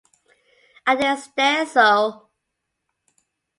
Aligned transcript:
And 0.87 0.99
they 0.99 1.15
stared 1.17 1.67
so! 1.67 2.29